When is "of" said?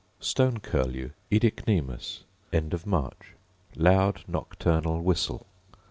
2.73-2.87